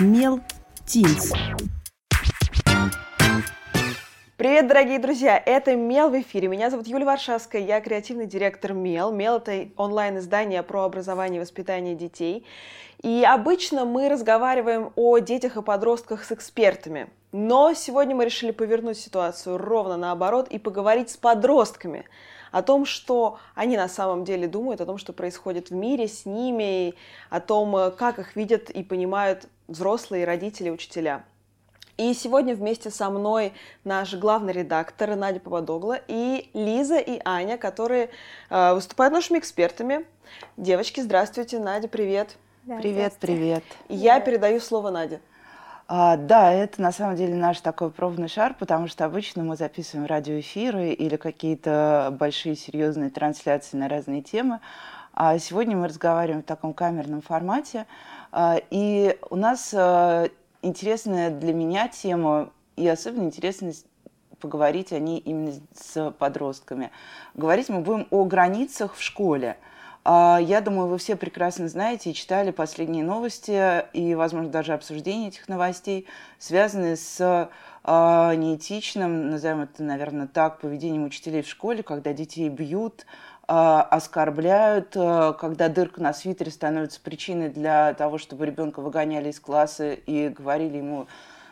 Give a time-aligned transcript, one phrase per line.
[0.00, 0.40] Мел
[0.86, 1.32] Тинс.
[4.38, 5.36] Привет, дорогие друзья!
[5.44, 6.48] Это Мел в эфире.
[6.48, 9.12] Меня зовут Юлия Варшавская, я креативный директор Мел.
[9.12, 12.46] Мел— это онлайн-издание про образование и воспитание детей.
[13.02, 17.08] И обычно мы разговариваем о детях и подростках с экспертами.
[17.30, 22.06] Но сегодня мы решили повернуть ситуацию ровно наоборот и поговорить с подростками
[22.52, 26.24] о том, что они на самом деле думают, о том, что происходит в мире с
[26.24, 26.94] ними,
[27.30, 31.24] о том, как их видят и понимают взрослые, родители, учителя.
[31.98, 33.52] И сегодня вместе со мной
[33.84, 38.10] наш главный редактор Надя Попадогла и Лиза и Аня, которые
[38.48, 40.06] э, выступают нашими экспертами.
[40.56, 41.58] Девочки, здравствуйте.
[41.58, 42.36] Надя, привет.
[42.64, 43.64] Да, привет, привет.
[43.88, 45.20] Я передаю слово Наде.
[45.94, 50.06] А, да, это на самом деле наш такой пробный шар, потому что обычно мы записываем
[50.06, 54.60] радиоэфиры или какие-то большие серьезные трансляции на разные темы.
[55.12, 57.84] А сегодня мы разговариваем в таком камерном формате.
[58.30, 60.30] А, и у нас а,
[60.62, 63.72] интересная для меня тема, и особенно интересно
[64.40, 66.90] поговорить о ней именно с подростками.
[67.34, 69.58] Говорить мы будем о границах в школе.
[70.04, 75.28] А, я думаю, вы все прекрасно знаете и читали последние новости и, возможно, даже обсуждение
[75.28, 76.06] этих новостей,
[76.38, 77.50] связанные с
[77.84, 83.06] неэтичным, назовем это, наверное, так, поведением учителей в школе, когда детей бьют,
[83.46, 90.28] оскорбляют, когда дырка на свитере становится причиной для того, чтобы ребенка выгоняли из класса и
[90.28, 91.08] говорили ему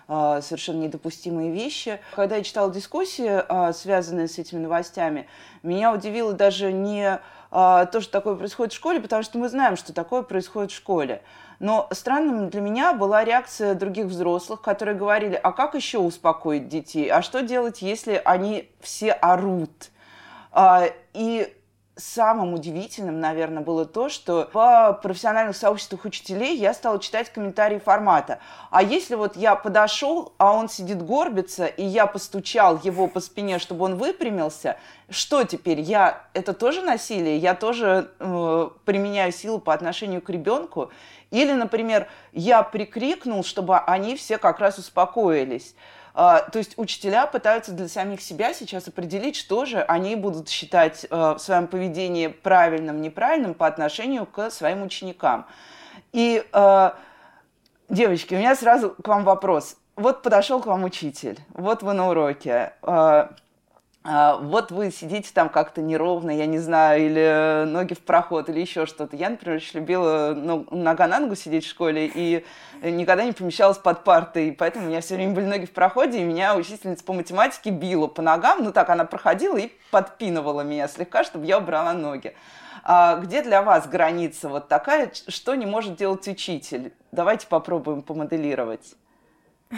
[0.06, 1.98] совершенно недопустимые вещи.
[2.14, 5.26] Когда я читала дискуссии, связанные с этими новостями,
[5.64, 7.20] меня удивило даже не
[7.50, 11.22] то, что такое происходит в школе, потому что мы знаем, что такое происходит в школе.
[11.58, 17.10] Но странным для меня была реакция других взрослых, которые говорили, а как еще успокоить детей?
[17.10, 19.90] А что делать, если они все орут?
[21.12, 21.54] И
[21.96, 28.38] самым удивительным, наверное, было то, что в профессиональных сообществах учителей я стала читать комментарии формата.
[28.70, 33.58] А если вот я подошел, а он сидит горбится, и я постучал его по спине,
[33.58, 34.76] чтобы он выпрямился,
[35.08, 35.80] что теперь?
[35.80, 37.36] Я это тоже насилие?
[37.36, 40.90] Я тоже э, применяю силу по отношению к ребенку?
[41.30, 45.74] Или, например, я прикрикнул, чтобы они все как раз успокоились.
[46.14, 51.06] А, то есть учителя пытаются для самих себя сейчас определить, что же они будут считать
[51.10, 55.46] а, в своем поведении правильным, неправильным по отношению к своим ученикам.
[56.12, 56.96] И, а,
[57.88, 59.76] девочки, у меня сразу к вам вопрос.
[59.96, 63.32] Вот подошел к вам учитель, вот вы на уроке, а,
[64.02, 68.86] вот вы сидите там как-то неровно, я не знаю, или ноги в проход, или еще
[68.86, 69.14] что-то.
[69.14, 72.44] Я, например, очень любила ну, нога на ногу сидеть в школе и
[72.82, 76.24] никогда не помещалась под партой, поэтому у меня все время были ноги в проходе, и
[76.24, 81.22] меня учительница по математике била по ногам, ну так, она проходила и подпинывала меня слегка,
[81.22, 82.34] чтобы я убрала ноги.
[82.82, 86.94] А где для вас граница вот такая, что не может делать учитель?
[87.12, 88.94] Давайте попробуем помоделировать.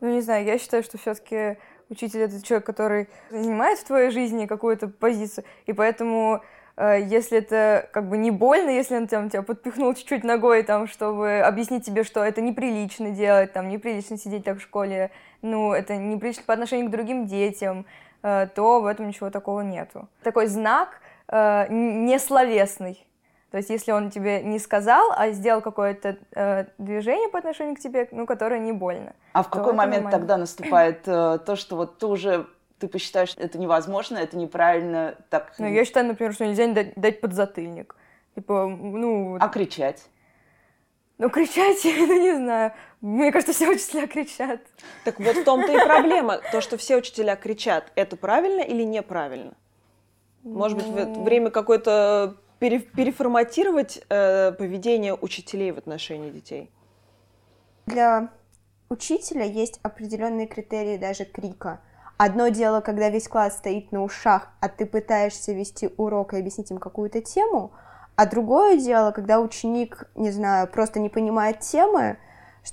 [0.00, 1.56] Ну, не знаю, я считаю, что все-таки
[1.90, 6.42] учитель это человек, который занимает в твоей жизни какую-то позицию, и поэтому
[6.76, 10.86] э, если это как бы не больно, если он там тебя подпихнул чуть-чуть ногой, там,
[10.86, 15.10] чтобы объяснить тебе, что это неприлично делать, там, неприлично сидеть так в школе,
[15.42, 17.86] ну, это неприлично по отношению к другим детям,
[18.22, 20.08] э, то в этом ничего такого нету.
[20.22, 23.06] Такой знак э, несловесный.
[23.54, 27.78] То есть, если он тебе не сказал, а сделал какое-то э, движение по отношению к
[27.78, 29.14] тебе, ну, которое не больно.
[29.32, 30.18] А в какой момент нормально.
[30.18, 32.48] тогда наступает э, то, что вот ты уже
[32.80, 35.52] ты посчитаешь, что это невозможно, это неправильно, так...
[35.58, 37.94] Ну, я считаю, например, что нельзя дать, дать подзатыльник.
[38.34, 39.36] Типа, ну...
[39.38, 40.02] А кричать?
[41.18, 42.72] Ну, кричать, ну, не знаю.
[43.02, 44.62] Мне кажется, все учителя кричат.
[45.04, 46.40] Так вот в том-то и проблема.
[46.50, 49.52] То, что все учителя кричат, это правильно или неправильно?
[50.42, 52.36] Может быть, в время какой-то
[52.70, 56.70] переформатировать э, поведение учителей в отношении детей?
[57.86, 58.30] Для
[58.88, 61.80] учителя есть определенные критерии даже крика.
[62.16, 66.70] Одно дело, когда весь класс стоит на ушах, а ты пытаешься вести урок и объяснить
[66.70, 67.72] им какую-то тему,
[68.16, 72.18] а другое дело, когда ученик, не знаю, просто не понимает темы,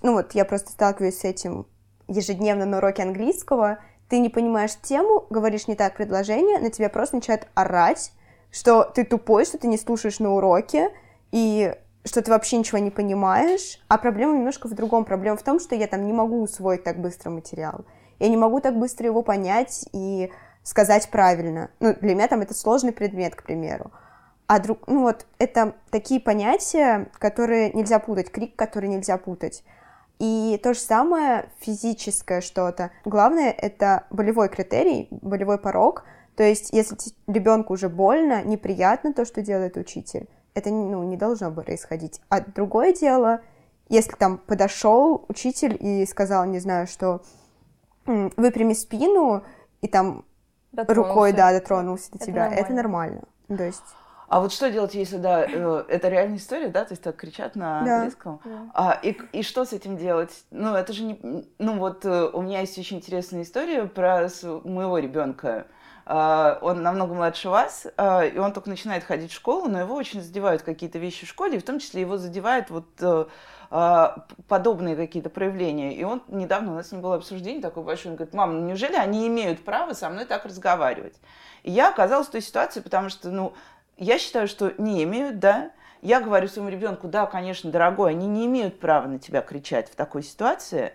[0.03, 1.65] ну вот я просто сталкиваюсь с этим
[2.07, 7.15] ежедневно на уроке английского, ты не понимаешь тему, говоришь не так предложение, на тебя просто
[7.15, 8.11] начинают орать,
[8.51, 10.89] что ты тупой, что ты не слушаешь на уроке,
[11.31, 15.06] и что ты вообще ничего не понимаешь, а проблема немножко в другом.
[15.06, 17.86] Проблема в том, что я там не могу усвоить так быстро материал.
[18.19, 20.31] Я не могу так быстро его понять и
[20.63, 21.69] сказать правильно.
[21.80, 23.92] Ну, для меня там это сложный предмет, к примеру.
[24.48, 29.63] А друг, ну вот, это такие понятия, которые нельзя путать, крик, который нельзя путать.
[30.19, 32.92] И то же самое физическое что-то.
[33.06, 36.03] Главное— это болевой критерий, болевой порог—
[36.35, 36.97] то есть, если
[37.27, 42.21] ребенку уже больно, неприятно то, что делает учитель, это ну, не должно бы происходить.
[42.29, 43.41] А другое дело,
[43.89, 47.21] если там подошел учитель и сказал, не знаю, что
[48.05, 49.43] выпрями спину,
[49.81, 50.25] и там
[50.71, 51.09] Дотронулся.
[51.09, 53.21] рукой, да, дотронулся до Это тебя, это нормально.
[53.47, 53.57] нормально.
[53.57, 53.83] То есть,
[54.27, 57.55] А вот что делать, если, да, э, это реальная история, да, то есть так кричат
[57.57, 57.95] на Да.
[57.95, 58.39] английском?
[58.73, 60.31] А, и, и что с этим делать?
[60.51, 61.19] Ну, это же не...
[61.59, 64.29] Ну, вот э, у меня есть очень интересная история про
[64.63, 65.49] моего ребенка.
[65.59, 65.65] А,
[66.06, 70.21] Он намного младше вас, а, и он только начинает ходить в школу, но его очень
[70.21, 73.25] задевают какие-то вещи в школе, и в том числе его задевают вот э,
[74.48, 75.95] подобные какие-то проявления.
[75.95, 78.95] И он недавно у нас не было обсуждение такое большое, он говорит, мам, ну неужели
[78.95, 81.15] они имеют право со мной так разговаривать?
[81.63, 83.53] И я оказалась в той ситуации, потому что, ну,
[83.98, 85.71] я считаю, что не имеют, да.
[86.01, 89.95] Я говорю своему ребенку, да, конечно, дорогой, они не имеют права на тебя кричать в
[89.95, 90.94] такой ситуации.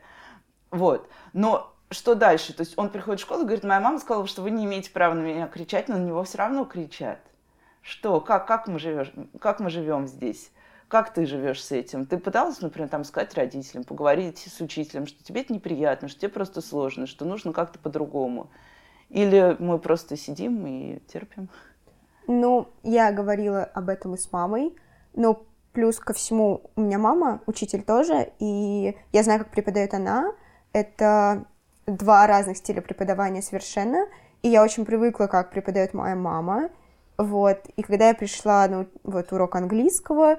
[0.73, 1.09] Вот.
[1.33, 2.53] Но что дальше?
[2.53, 4.91] То есть он приходит в школу и говорит, моя мама сказала, что вы не имеете
[4.91, 7.21] права на меня кричать, но на него все равно кричат.
[7.83, 8.21] Что?
[8.21, 10.51] Как, как, мы, живешь, как мы живем здесь?
[10.89, 12.07] Как ты живешь с этим?
[12.07, 16.31] Ты пыталась, например, там сказать родителям, поговорить с учителем, что тебе это неприятно, что тебе
[16.31, 18.51] просто сложно, что нужно как-то по-другому?
[19.09, 21.49] Или мы просто сидим и терпим?
[22.27, 24.75] Ну, я говорила об этом и с мамой,
[25.15, 30.33] но плюс ко всему у меня мама, учитель тоже, и я знаю, как преподает она.
[30.73, 31.47] Это
[31.87, 34.07] два разных стиля преподавания совершенно,
[34.43, 36.71] и я очень привыкла, как преподает моя мама.
[37.19, 40.39] Вот, и когда я пришла на вот, урок английского,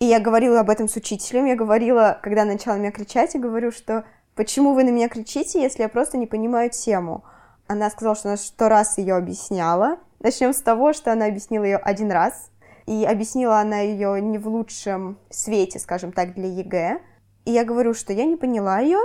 [0.00, 3.70] и я говорила об этом с учителем, я говорила, когда начала меня кричать, я говорю,
[3.70, 4.04] что
[4.34, 7.22] почему вы на меня кричите, если я просто не понимаю тему?
[7.68, 9.98] Она сказала, что она сто раз ее объясняла.
[10.18, 12.50] Начнем с того, что она объяснила ее один раз,
[12.86, 17.00] и объяснила она ее не в лучшем свете, скажем так, для ЕГЭ.
[17.44, 18.98] И я говорю, что я не поняла ее,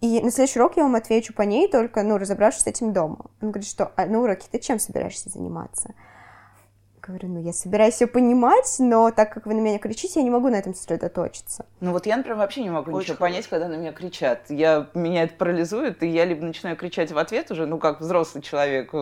[0.00, 3.26] и на следующий урок я вам отвечу по ней, только, ну, разобравшись с этим дома.
[3.42, 5.94] Он говорит, что а на уроке ты чем собираешься заниматься?
[7.02, 10.30] Говорю, ну, я собираюсь ее понимать, но так как вы на меня кричите, я не
[10.30, 11.64] могу на этом сосредоточиться.
[11.80, 14.42] Ну вот я, например, вообще не могу Очень ничего понять, когда на меня кричат.
[14.50, 18.42] Я, меня это парализует, и я либо начинаю кричать в ответ уже, ну как взрослый
[18.42, 18.92] человек,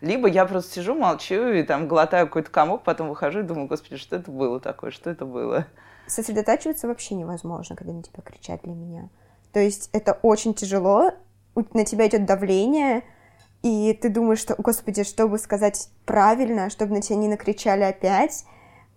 [0.00, 3.96] либо я просто сижу, молчу и там глотаю какой-то комок, потом выхожу и думаю, господи,
[3.96, 5.66] что это было такое, что это было?
[6.08, 9.08] Сосредотачиваться вообще невозможно, когда на тебя кричат для меня.
[9.54, 11.12] То есть это очень тяжело,
[11.54, 13.04] на тебя идет давление,
[13.62, 18.44] и ты думаешь, что, господи, чтобы сказать правильно, чтобы на тебя не накричали опять,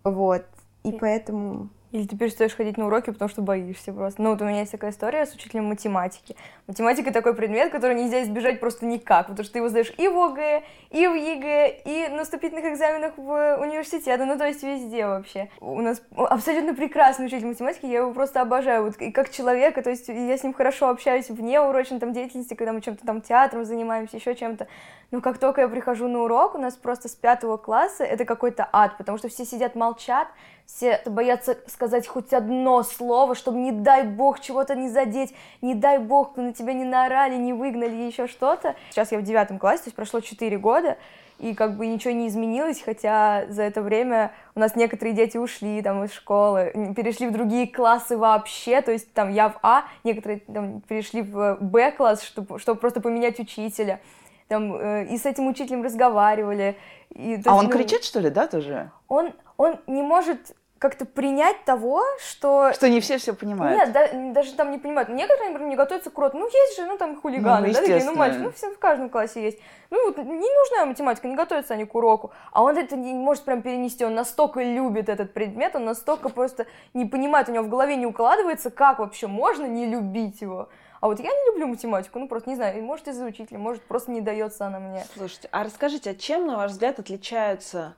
[0.04, 0.46] вот,
[0.84, 1.70] и поэтому...
[1.98, 4.22] Или ты перестаешь ходить на уроки, потому что боишься просто.
[4.22, 6.36] Ну, вот у меня есть такая история с учителем математики.
[6.68, 10.16] Математика такой предмет, который нельзя избежать просто никак, потому что ты его сдаешь и в
[10.16, 10.62] ОГЭ,
[10.92, 15.50] и в ЕГЭ, и на вступительных экзаменах в университеты, ну, то есть везде вообще.
[15.60, 19.90] У нас абсолютно прекрасный учитель математики, я его просто обожаю, вот и как человека, то
[19.90, 23.66] есть я с ним хорошо общаюсь вне урочной там деятельности, когда мы чем-то там театром
[23.66, 24.68] занимаемся, еще чем-то.
[25.10, 28.68] Но как только я прихожу на урок, у нас просто с пятого класса это какой-то
[28.72, 30.28] ад, потому что все сидят, молчат,
[30.68, 35.98] все боятся сказать хоть одно слово, чтобы, не дай бог, чего-то не задеть, не дай
[35.98, 38.76] бог, на тебя не наорали, не выгнали, еще что-то.
[38.92, 40.98] Сейчас я в девятом классе, то есть прошло 4 года,
[41.40, 45.82] и как бы ничего не изменилось, хотя за это время у нас некоторые дети ушли
[45.82, 50.40] там из школы, перешли в другие классы вообще, то есть там я в А, некоторые
[50.42, 54.00] там перешли в Б класс, чтобы, чтобы просто поменять учителя.
[54.48, 56.78] Там, э, и с этим учителем разговаривали.
[57.10, 58.92] И, то А он ну, кричит, что ли, да, тоже?
[59.08, 62.72] Он, он не может как-то принять того, что...
[62.74, 63.78] Что не все все понимают.
[63.78, 65.10] Нет, да- даже там не понимают.
[65.10, 66.38] Некоторые, например, не готовятся к уроку.
[66.38, 69.10] Ну, есть же, ну, там, хулиганы, Ну, да, такие, ну, мальчики, ну, все в каждом
[69.10, 69.60] классе есть.
[69.90, 72.32] Ну, вот не нужна математика, не готовятся они к уроку.
[72.52, 76.68] А он это не может прям перенести, он настолько любит этот предмет, он настолько просто
[76.94, 80.70] не понимает, у него в голове не укладывается, как вообще можно не любить его.
[81.00, 84.12] А вот я не люблю математику, ну, просто не знаю, может, из-за учителя, может, просто
[84.12, 85.06] не дается она мне.
[85.16, 87.96] Слушайте, а расскажите, а чем, на ваш взгляд, отличаются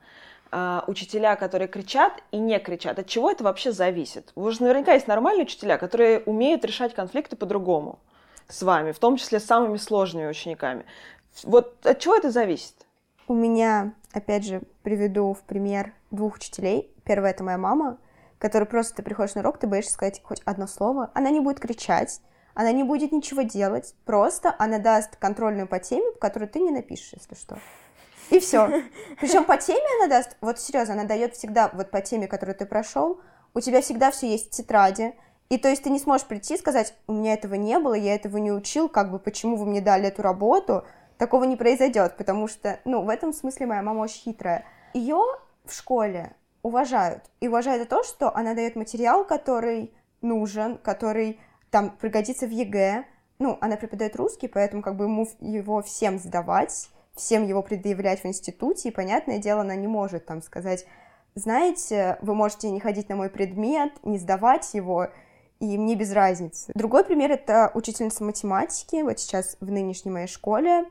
[0.52, 3.00] а, учителя, которые кричат и не кричат?
[3.00, 4.32] От чего это вообще зависит?
[4.36, 8.00] Вы же наверняка есть нормальные учителя, которые умеют решать конфликты по-другому
[8.50, 10.84] с вами, в том числе с самыми сложными учениками.
[11.44, 12.74] Вот от чего это зависит?
[13.28, 16.92] У меня, опять же, приведу в пример двух учителей.
[17.06, 17.98] Первая— это моя мама,
[18.40, 21.60] которая просто ты приходишь на урок, ты боишься сказать хоть одно слово, она не будет
[21.60, 22.22] кричать,
[22.60, 27.14] она не будет ничего делать, просто она даст контрольную по теме, которую ты не напишешь,
[27.14, 27.58] если что.
[28.32, 28.84] И все.
[29.22, 32.66] Причем по теме она даст, вот серьезно, она дает всегда вот по теме, которую ты
[32.66, 33.22] прошел,
[33.54, 35.16] у тебя всегда все есть в тетради,
[35.48, 38.14] и то есть ты не сможешь прийти и сказать, у меня этого не было, я
[38.14, 40.84] этого не учил, как бы почему вы мне дали эту работу,
[41.18, 44.66] такого не произойдет, потому что, ну, в этом смысле моя мама очень хитрая.
[44.94, 45.22] Ее
[45.64, 47.24] в школе уважают.
[47.40, 51.40] И уважают за то, что она дает материал, который нужен, который
[51.72, 53.06] там пригодится в ЕГЭ.
[53.40, 58.26] Ну, она преподает русский, поэтому как бы ему его всем сдавать, всем его предъявлять в
[58.26, 60.86] институте, и, понятное дело, она не может там сказать,
[61.36, 65.08] знаете, вы можете не ходить на мой предмет, не сдавать его,
[65.60, 66.72] и мне без разницы.
[66.76, 70.86] Другой пример— это учительница математики, вот сейчас в нынешней моей школе,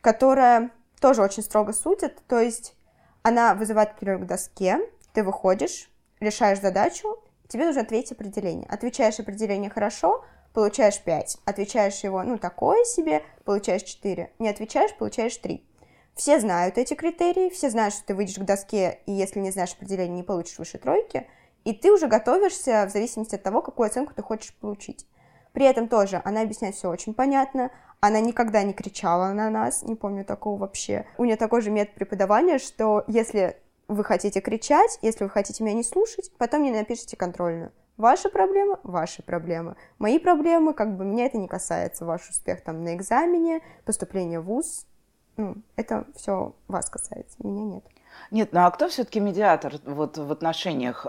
[0.00, 0.70] которая
[1.00, 2.74] тоже очень строго судит, то есть
[3.22, 4.78] она вызывает перерыв к доске,
[5.12, 7.18] ты выходишь, решаешь задачу,
[7.50, 8.66] тебе нужно ответить определение.
[8.68, 11.38] Отвечаешь определение хорошо, получаешь 5.
[11.44, 14.32] Отвечаешь его, ну, такое себе, получаешь 4.
[14.38, 15.64] Не отвечаешь, получаешь 3.
[16.14, 19.72] Все знают эти критерии, все знают, что ты выйдешь к доске, и если не знаешь
[19.72, 21.26] определение, не получишь выше тройки,
[21.64, 25.06] и ты уже готовишься в зависимости от того, какую оценку ты хочешь получить.
[25.52, 29.94] При этом тоже она объясняет все очень понятно, она никогда не кричала на нас, не
[29.94, 31.06] помню такого вообще.
[31.18, 33.56] У нее такой же метод преподавания, что если
[33.90, 37.72] вы хотите кричать, если вы хотите меня не слушать, потом мне напишите контрольную.
[37.96, 39.76] Ваши проблемы– ваши проблемы.
[39.98, 42.06] Мои проблемы, как бы, меня это не касается.
[42.06, 44.86] Ваш успех там на экзамене, поступление в ВУЗ,
[45.36, 47.84] ну, это все вас касается, меня нет.
[48.30, 51.06] Нет, ну а кто все-таки медиатор вот в отношениях?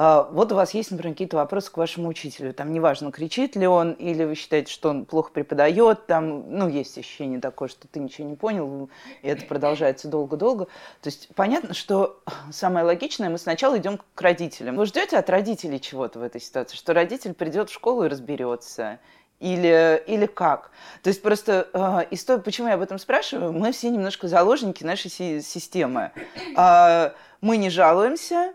[0.00, 2.54] А, а, вот у вас есть, например, какие-то вопросы к вашему учителю.
[2.54, 6.06] Там неважно, кричит ли он, или вы считаете, что он плохо преподает.
[6.06, 8.88] Там, ну, есть ощущение такое, что ты ничего не понял,
[9.22, 10.66] и это продолжается долго-долго.
[11.02, 14.76] То есть понятно, что самое логичное, мы сначала идем к родителям.
[14.76, 19.00] Вы ждете от родителей чего-то в этой ситуации, что родитель придет в школу и разберется,
[19.40, 20.70] или, или как?
[21.02, 25.10] То есть просто э, история, почему я об этом спрашиваю, мы все немножко заложники нашей
[25.10, 26.12] си- системы.
[26.56, 28.54] Э, мы не жалуемся,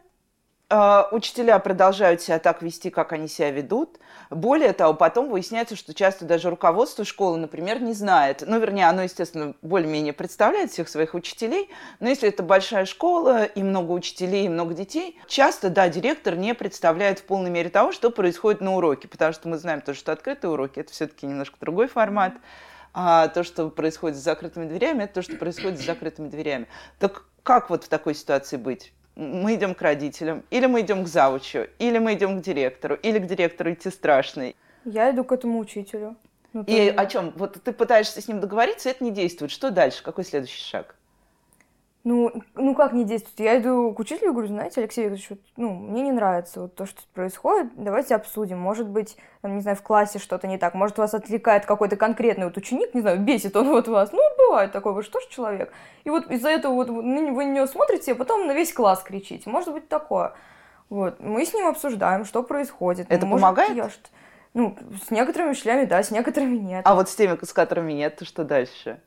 [1.12, 4.00] учителя продолжают себя так вести, как они себя ведут.
[4.30, 8.44] Более того, потом выясняется, что часто даже руководство школы, например, не знает.
[8.46, 13.62] Ну, вернее, оно, естественно, более-менее представляет всех своих учителей, но если это большая школа и
[13.62, 18.10] много учителей, и много детей, часто, да, директор не представляет в полной мере того, что
[18.10, 21.88] происходит на уроке, потому что мы знаем тоже, что открытые уроки– это все-таки немножко другой
[21.88, 22.34] формат,
[22.94, 26.68] а то, что происходит за закрытыми дверями, это то, что происходит за закрытыми дверями.
[27.00, 28.94] Так как вот в такой ситуации быть?
[29.16, 33.20] Мы идем к родителям, или мы идем к завучу, или мы идем к директору, или
[33.20, 34.56] к директору идти страшный.
[34.86, 36.16] Я иду к этому учителю.
[36.52, 37.34] Ну, и о чем?
[37.36, 39.52] Вот ты пытаешься с ним договориться, это не действует.
[39.52, 40.04] Что дальше?
[40.04, 40.96] Какой следующий шаг?
[42.04, 43.40] Ну, ну как не действует?
[43.40, 46.76] Я иду к учителю и говорю, знаете, Алексей Викторович, вот, ну, мне не нравится вот
[46.76, 48.60] то, что происходит, давайте обсудим.
[48.60, 52.46] Может быть, там, не знаю, в классе что-то не так, может, вас отвлекает какой-то конкретный
[52.46, 54.12] вот ученик, не знаю, бесит он вот вас.
[54.12, 55.72] Ну, бывает такое, вы что ж человек?
[56.04, 59.50] И вот из-за этого вот вы на него смотрите, а потом на весь класс кричите.
[59.50, 60.34] Может быть, такое.
[60.90, 63.08] Вот, мы с ним обсуждаем, что происходит.
[63.10, 63.76] Это может, помогает?
[63.76, 64.10] Я что
[64.54, 66.82] ну, с некоторыми учителями да, с некоторыми нет.
[66.86, 69.00] А вот с теми, с которыми нет, то что дальше?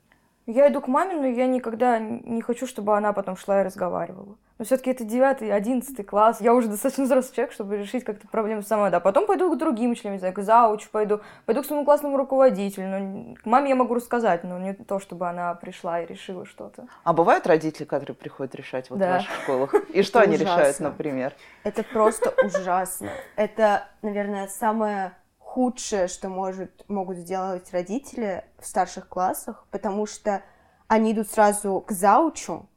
[0.47, 4.37] Я иду к маме, но я никогда не хочу, чтобы она потом шла и разговаривала.
[4.59, 6.41] Но все-таки это девятый, одиннадцатый класс.
[6.41, 8.91] Я уже достаточно взрослый человек, чтобы решить как-то проблему сама.
[8.91, 12.17] Да, потом пойду к другим членам, не знаю, к заучу пойду, пойду к своему классному
[12.17, 12.89] руководителю.
[12.89, 16.87] Но к маме я могу рассказать, но не то, чтобы она пришла и решила что-то.
[17.03, 19.07] А бывают родители, которые приходят решать вот да.
[19.07, 19.75] в ваших школах?
[19.93, 21.35] И что они решают, например?
[21.65, 23.11] Это просто ужасно.
[23.35, 25.13] Это, наверное, самое
[25.47, 30.43] худшее, что может, могут сделать родители в старших классах, потому что
[30.89, 32.69] они идут сразу к заучу,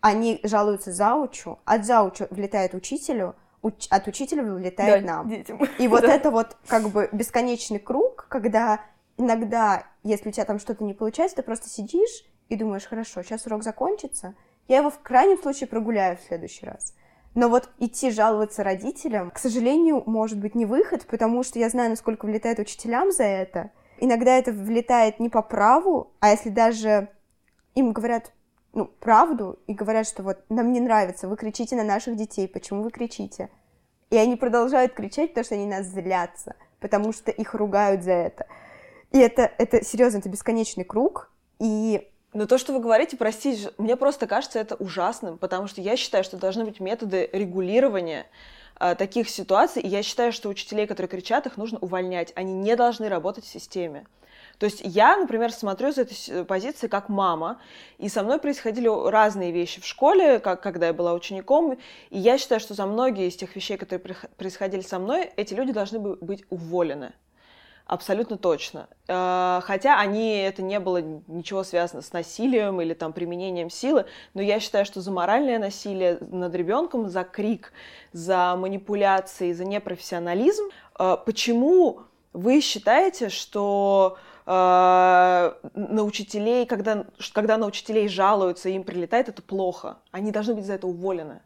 [0.00, 5.28] они жалуются заучу, от заучу влетает учителю, уч- от учителя влетает да, нам.
[5.28, 5.60] Детям.
[5.78, 8.80] И вот это вот как бы бесконечный круг, когда
[9.18, 13.46] иногда, если у тебя там что-то не получается, ты просто сидишь и думаешь, хорошо, сейчас
[13.46, 14.34] урок закончится,
[14.68, 16.94] я его в крайнем случае прогуляю в следующий раз.
[17.36, 21.90] Но вот идти жаловаться родителям, к сожалению, может быть не выход, потому что я знаю,
[21.90, 23.72] насколько влетает учителям за это.
[24.00, 27.08] Иногда это влетает не по праву, а если даже
[27.74, 28.32] им говорят
[28.72, 32.82] ну, правду и говорят, что вот нам не нравится, вы кричите на наших детей, почему
[32.82, 33.50] вы кричите?
[34.08, 38.46] И они продолжают кричать, потому что они нас злятся, потому что их ругают за это.
[39.12, 41.30] И это, это серьезно, это бесконечный круг.
[41.58, 45.96] И но то, что вы говорите, простите, мне просто кажется это ужасным, потому что я
[45.96, 48.26] считаю, что должны быть методы регулирования
[48.74, 52.34] а, таких ситуаций, и я считаю, что учителей, которые кричат, их нужно увольнять.
[52.36, 54.06] Они не должны работать в системе.
[54.58, 57.58] То есть я, например, смотрю с этой позиции как мама,
[57.96, 61.78] и со мной происходили разные вещи в школе, как когда я была учеником,
[62.10, 65.72] и я считаю, что за многие из тех вещей, которые происходили со мной, эти люди
[65.72, 67.14] должны быть уволены.
[67.86, 68.88] Абсолютно точно.
[69.06, 74.42] Э, хотя они, это не было ничего связано с насилием или там применением силы, но
[74.42, 77.72] я считаю, что за моральное насилие над ребенком, за крик,
[78.12, 80.64] за манипуляции, за непрофессионализм,
[80.98, 82.00] э, почему
[82.32, 89.98] вы считаете, что э, на учителей, когда, когда на учителей жалуются, им прилетает, это плохо.
[90.10, 91.40] Они должны быть за это уволены.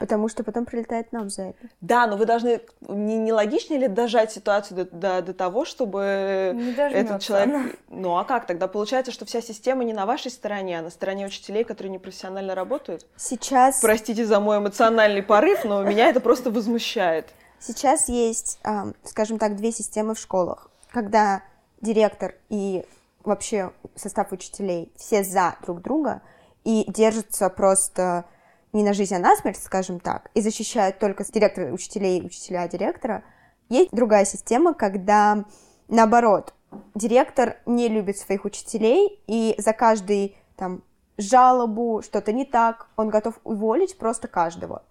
[0.00, 1.58] Потому что потом прилетает нам за это.
[1.82, 6.52] Да, но вы должны не, не логичнее ли дожать ситуацию до, до, до того, чтобы
[6.54, 7.54] не этот человек.
[7.54, 7.64] Она.
[7.90, 8.46] Ну а как?
[8.46, 12.54] Тогда получается, что вся система не на вашей стороне, а на стороне учителей, которые непрофессионально
[12.54, 13.06] работают.
[13.16, 13.80] Сейчас.
[13.80, 17.26] Простите за мой эмоциональный порыв, но меня это просто возмущает.
[17.58, 18.58] Сейчас есть,
[19.04, 21.42] скажем так, две системы в школах, когда
[21.82, 22.86] директор и
[23.22, 26.22] вообще состав учителей все за друг друга
[26.64, 28.24] и держатся просто
[28.72, 32.66] не на жизнь, а на смерть, скажем так, и защищают только директора учителей и учителя
[32.68, 33.24] директора.
[33.68, 35.44] Есть другая система, когда
[35.88, 36.54] наоборот,
[36.94, 40.82] директор не любит своих учителей, и за каждый там
[41.18, 44.84] жалобу, что-то не так, он готов уволить просто каждого.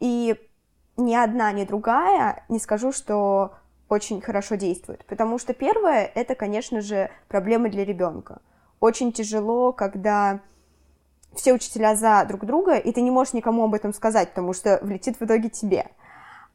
[0.00, 0.36] И
[0.96, 3.54] ни одна, ни другая не скажу, что
[3.88, 5.04] очень хорошо действует.
[5.06, 8.40] Потому что первое— это, конечно же, проблемы для ребенка.
[8.78, 10.40] Очень тяжело, когда
[11.34, 14.78] все учителя за друг друга, и ты не можешь никому об этом сказать, потому что
[14.82, 15.86] влетит в итоге тебе.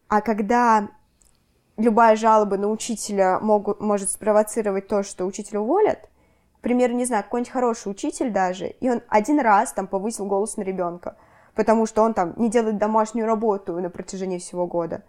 [0.08, 0.90] А когда
[1.78, 6.10] любая жалоба на учителя могут, может спровоцировать то, что учителя уволят,
[6.60, 10.58] к примеру, не знаю, какой-нибудь хороший учитель даже, и он один раз там повысил голос
[10.58, 11.16] на ребенка,
[11.54, 15.04] потому что он там не делает домашнюю работу на протяжении всего года,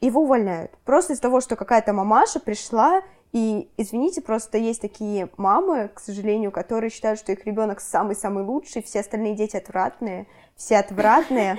[0.00, 0.72] его увольняют.
[0.84, 6.50] Просто из-за того, что какая-то мамаша пришла и, извините, просто есть такие мамы, к сожалению,
[6.50, 11.58] которые считают, что их ребенок самый-самый лучший, все остальные дети отвратные, все отвратные.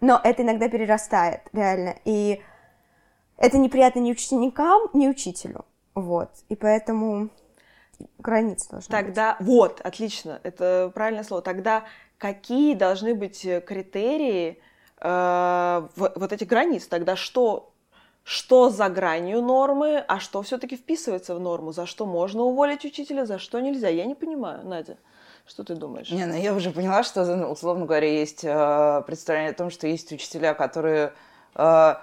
[0.00, 1.96] Но это иногда перерастает, реально.
[2.04, 2.40] И
[3.36, 5.64] это неприятно ни ученикам, ни учителю.
[5.94, 6.30] Вот.
[6.48, 7.28] И поэтому
[8.18, 9.48] границы должны Тогда, быть.
[9.48, 11.42] вот, отлично, это правильное слово.
[11.42, 11.84] Тогда
[12.16, 14.60] какие должны быть критерии
[15.00, 16.86] э, вот этих границ?
[16.86, 17.72] Тогда что
[18.28, 23.24] что за гранью нормы, а что все-таки вписывается в норму, за что можно уволить учителя,
[23.24, 23.88] за что нельзя.
[23.88, 24.98] Я не понимаю, Надя.
[25.46, 26.10] Что ты думаешь?
[26.10, 29.86] Не, ну я уже поняла, что, ну, условно говоря, есть э, представление о том, что
[29.86, 31.14] есть учителя, которые...
[31.54, 31.94] Э,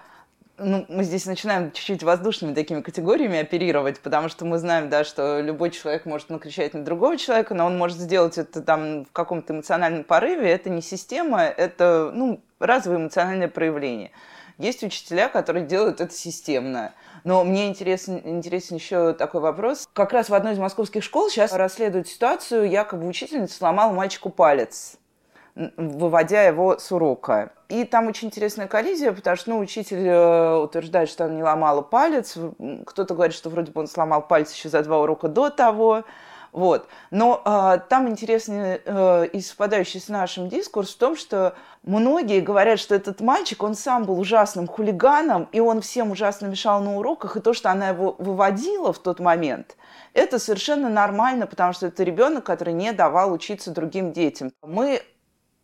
[0.58, 5.42] ну, мы здесь начинаем чуть-чуть воздушными такими категориями оперировать, потому что мы знаем, да, что
[5.42, 9.54] любой человек может накричать на другого человека, но он может сделать это там в каком-то
[9.54, 10.50] эмоциональном порыве.
[10.50, 14.10] Это не система, это, ну, разовое эмоциональное проявление.
[14.58, 16.94] Есть учителя, которые делают это системно.
[17.24, 19.88] Но мне интересен, интересен еще такой вопрос.
[19.94, 24.98] Как раз в одной из московских школ сейчас расследуют ситуацию, якобы учительница сломала мальчику палец
[25.56, 27.52] выводя его с урока.
[27.70, 31.82] И там очень интересная коллизия, потому что ну, учитель э, утверждает, что она не ломала
[31.82, 32.38] палец.
[32.86, 36.04] Кто-то говорит, что вроде бы он сломал палец еще за два урока до того.
[36.56, 36.88] Вот.
[37.12, 42.80] Но э, там интересный э, и совпадающий с нашим дискурс в том, что многие говорят,
[42.80, 47.36] что этот мальчик, он сам был ужасным хулиганом, и он всем ужасно мешал на уроках,
[47.36, 49.76] и то, что она его выводила в тот момент,
[50.14, 54.54] это совершенно нормально, потому что это ребенок, который не давал учиться другим детям.
[54.62, 55.02] Мы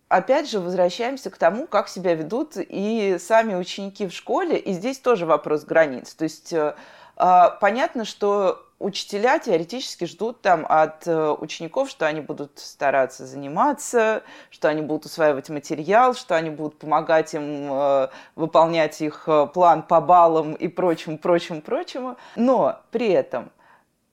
[0.10, 5.00] опять же возвращаемся к тому, как себя ведут и сами ученики в школе, и здесь
[5.00, 6.14] тоже вопрос границ.
[6.16, 6.76] То есть э,
[7.60, 14.70] понятно, что учителя теоретически ждут там от э, учеников, что они будут стараться заниматься, что
[14.70, 20.02] они будут усваивать материал, что они будут помогать им э, выполнять их э, план по
[20.02, 22.18] баллам и прочему, прочему, прочему.
[22.36, 23.52] Но при этом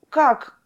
[0.09, 0.58] как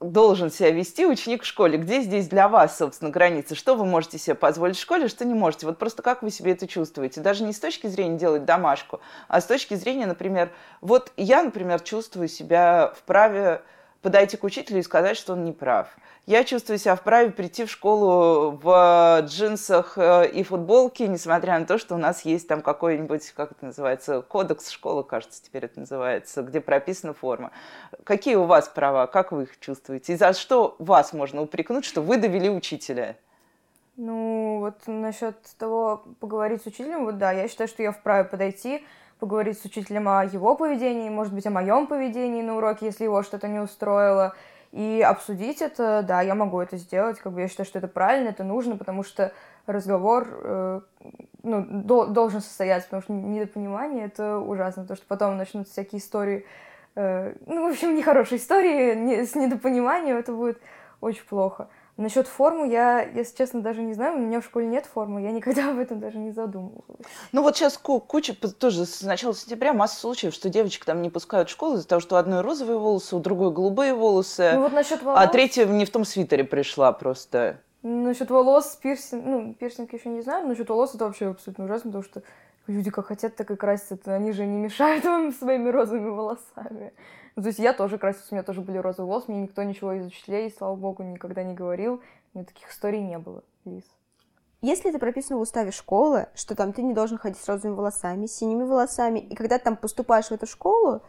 [0.00, 1.76] должен себя вести ученик в школе?
[1.78, 3.54] Где здесь для вас, собственно, границы?
[3.54, 5.66] Что вы можете себе позволить в школе, что не можете?
[5.66, 7.20] Вот просто как вы себе это чувствуете?
[7.20, 11.80] Даже не с точки зрения делать домашку, а с точки зрения, например, вот я, например,
[11.80, 13.62] чувствую себя вправе
[14.00, 15.88] подойти к учителю и сказать, что он не прав.
[16.30, 21.76] Я чувствую себя вправе прийти в школу в джинсах э, и футболке, несмотря на то,
[21.76, 26.42] что у нас есть там какой-нибудь, как это называется, кодекс школы, кажется, теперь это называется,
[26.42, 27.50] где прописана форма.
[28.04, 30.12] Какие у вас права, как вы их чувствуете?
[30.12, 33.16] И за что вас можно упрекнуть, что вы довели учителя?
[33.96, 38.86] Ну, вот насчет того, поговорить с учителем, вот да, я считаю, что я вправе подойти,
[39.18, 43.24] поговорить с учителем о его поведении, может быть, о моем поведении на уроке, если его
[43.24, 44.36] что-то не устроило,
[44.72, 48.28] и обсудить это, да, я могу это сделать, как бы я считаю, что это правильно,
[48.28, 49.32] это нужно, потому что
[49.66, 50.80] разговор э,
[51.42, 56.46] ну, до, должен состояться, потому что недопонимание это ужасно, потому что потом начнутся всякие истории,
[56.94, 60.60] э, ну, в общем, нехорошие истории не, с недопониманием, это будет
[61.00, 61.68] очень плохо.
[62.00, 64.16] Насчет формы я, если честно, даже не знаю.
[64.16, 67.06] У меня в школе нет формы, я никогда об этом даже не задумывалась.
[67.32, 71.50] Ну вот сейчас куча, тоже с начала сентября масса случаев, что девочек там не пускают
[71.50, 74.52] в школу из-за того, что у одной розовые волосы, у другой голубые волосы.
[74.54, 75.20] Ну вот насчет волос...
[75.22, 77.60] А третья не в том свитере пришла просто.
[77.82, 81.90] Насчет волос, пирсинг, ну, пирсинг еще не знаю, но насчет волос это вообще абсолютно ужасно,
[81.90, 82.22] потому что
[82.66, 86.94] люди как хотят, так и красятся, они же не мешают вам своими розовыми волосами.
[87.40, 89.94] Ну, то есть я тоже красилась, у меня тоже были розовые волосы, мне никто ничего
[89.94, 92.02] из учителей, слава богу, никогда не говорил.
[92.34, 93.84] У меня таких историй не было, Лиз.
[94.60, 98.26] Если это прописано в уставе школы, что там ты не должен ходить с розовыми волосами,
[98.26, 101.00] с синими волосами, и когда ты там поступаешь в эту школу,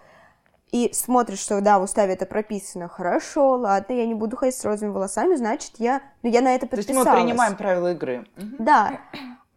[0.71, 4.63] и смотришь, что да, в уставе это прописано, хорошо, ладно, я не буду ходить с
[4.63, 7.03] розовыми волосами, значит, я, ну, я на это подписалась.
[7.03, 8.25] То есть мы принимаем правила игры.
[8.57, 9.01] Да.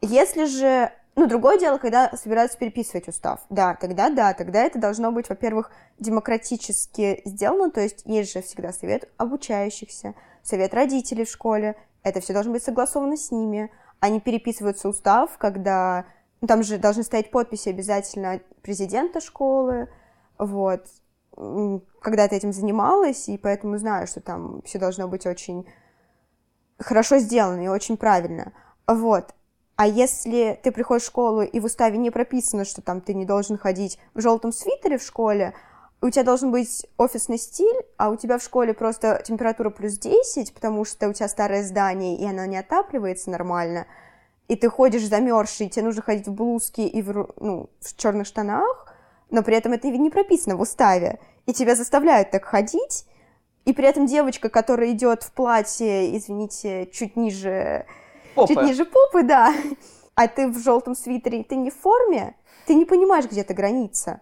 [0.01, 3.41] Если же Ну, другое дело, когда собираются переписывать устав.
[3.49, 8.73] Да, тогда да, тогда это должно быть, во-первых, демократически сделано, то есть есть же всегда
[8.73, 13.71] совет обучающихся, совет родителей в школе, это все должно быть согласовано с ними.
[14.01, 16.05] Они переписываются устав, когда...
[16.41, 19.89] Ну, там же должны стоять подписи обязательно президента школы,
[20.39, 20.87] вот.
[22.01, 25.67] Когда ты этим занималась, и поэтому знаю, что там все должно быть очень
[26.79, 28.53] хорошо сделано и очень правильно.
[28.87, 29.35] Вот.
[29.77, 33.25] А если ты приходишь в школу, и в уставе не прописано, что там ты не
[33.25, 35.53] должен ходить в желтом свитере в школе,
[36.01, 40.53] у тебя должен быть офисный стиль, а у тебя в школе просто температура плюс 10,
[40.55, 43.87] потому что у тебя старое здание, и оно не отапливается нормально,
[44.47, 48.93] и ты ходишь замерзший, тебе нужно ходить в блузке и в, ну, в черных штанах,
[49.31, 53.07] но при этом это не прописано в уставе, и тебя заставляют так ходить,
[53.65, 57.87] и при этом девочка, которая идет в платье, извините, чуть ниже
[58.35, 58.55] Попы.
[58.55, 59.55] чуть ниже попы, да,
[60.15, 64.21] а ты в желтом свитере, ты не в форме, ты не понимаешь, где эта граница.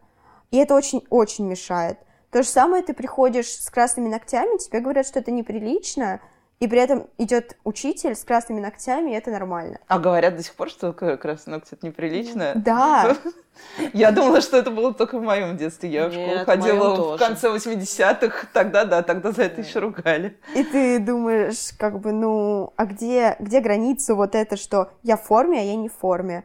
[0.50, 1.98] И это очень-очень мешает.
[2.30, 6.20] То же самое, ты приходишь с красными ногтями, тебе говорят, что это неприлично,
[6.62, 9.80] и при этом идет учитель с красными ногтями, и это нормально.
[9.88, 12.52] А говорят до сих пор, что красные ногти это неприлично?
[12.54, 13.16] Да.
[13.92, 15.90] Я думала, что это было только в моем детстве.
[15.90, 18.46] Я в школу Нет, в ходила моем в конце 80-х.
[18.52, 20.38] Тогда да, тогда за это еще ругали.
[20.54, 25.22] И ты думаешь, как бы, ну, а где, где граница вот это, что я в
[25.24, 26.44] форме, а я не в форме?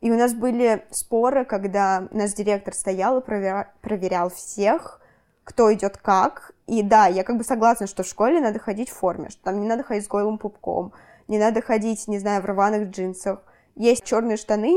[0.00, 5.02] И у нас были споры, когда наш директор стоял и проверя- проверял всех,
[5.48, 6.52] кто идет как.
[6.66, 9.60] И да, я как бы согласна, что в школе надо ходить в форме, что там
[9.60, 10.92] не надо ходить с голым пупком,
[11.26, 13.42] не надо ходить, не знаю, в рваных джинсах.
[13.74, 14.76] Есть черные штаны,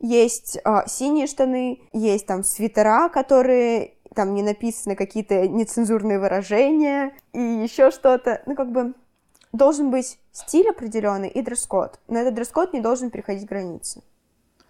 [0.00, 7.40] есть а, синие штаны, есть там свитера, которые там не написаны какие-то нецензурные выражения и
[7.40, 8.42] еще что-то.
[8.46, 8.94] Ну, как бы
[9.52, 14.02] должен быть стиль определенный и дресс-код, но этот дресс-код не должен переходить границы.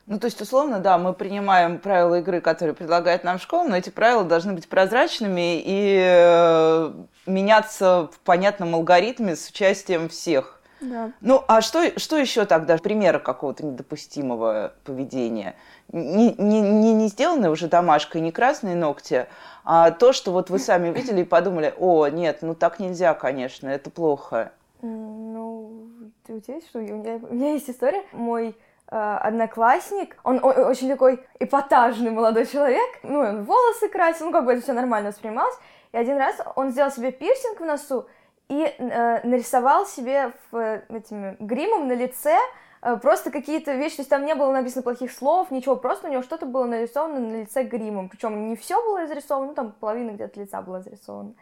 [0.08, 3.90] Ну, то есть, условно, да, мы принимаем правила игры, которые предлагает нам школа, но эти
[3.90, 6.92] правила должны быть прозрачными и э,
[7.26, 10.62] меняться в понятном алгоритме с участием всех.
[10.80, 11.12] Да.
[11.20, 12.78] Ну, а что, что еще тогда?
[12.78, 15.56] Примера какого-то недопустимого поведения.
[15.92, 19.26] Не, не, не, не сделанные уже домашкой, не красные ногти,
[19.64, 23.68] а то, что вот вы сами увидели и подумали, о, нет, ну так нельзя, конечно,
[23.68, 24.52] это плохо.
[24.80, 25.82] Ну,
[26.26, 26.78] ты у тебя есть что?
[26.78, 28.04] У меня, у меня есть история.
[28.12, 28.54] Мой
[28.90, 34.62] одноклассник, он очень такой эпатажный молодой человек, ну, он волосы красил, ну, как бы это
[34.62, 35.55] все нормально воспринималось.
[35.92, 38.07] И один раз он сделал себе пирсинг в носу
[38.48, 42.37] и э, нарисовал себе в, э, этим гримом на лице
[42.83, 46.11] э, просто какие-то вещи, то есть там не было написано плохих слов, ничего, просто у
[46.11, 50.12] него что-то было нарисовано на лице гримом, причем не все было изрисовано, ну, там половина
[50.12, 51.35] где-то лица была зарисована.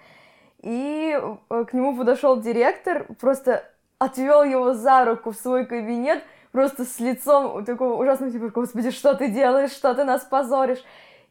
[0.62, 1.16] И
[1.48, 3.64] э, к нему подошел директор, просто
[3.98, 6.24] отвел его за руку в свой кабинет,
[6.56, 10.82] просто с лицом такого ужасного, типа, господи, что ты делаешь, что ты нас позоришь.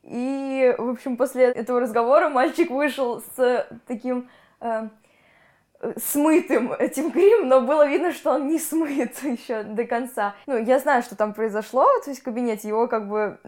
[0.03, 4.29] И, в общем, после этого разговора мальчик вышел с таким
[4.61, 4.87] э,
[5.97, 10.35] смытым этим грим, но было видно, что он не смыт еще до конца.
[10.45, 13.39] Ну, я знаю, что там произошло, то есть в кабинете его как бы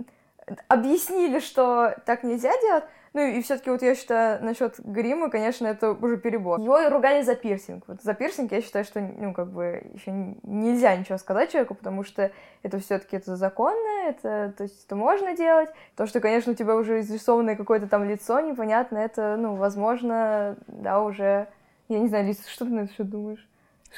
[0.68, 2.86] объяснили, что так нельзя делать,
[3.18, 6.60] ну и все-таки вот я считаю насчет грима, конечно, это уже перебор.
[6.60, 7.84] Его ругали за пирсинг.
[7.88, 10.12] Вот за пирсинг я считаю, что ну как бы еще
[10.44, 12.30] нельзя ничего сказать человеку, потому что
[12.62, 15.70] это все-таки это законно, это то есть это можно делать.
[15.96, 21.02] То, что, конечно, у тебя уже изрисованное какое-то там лицо непонятно, это ну возможно, да
[21.02, 21.48] уже
[21.90, 23.48] я не знаю, Лиз, что ты на это счет думаешь?